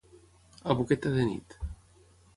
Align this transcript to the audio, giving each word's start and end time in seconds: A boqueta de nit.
A 0.69 0.71
boqueta 0.77 1.13
de 1.17 1.23
nit. 1.29 1.59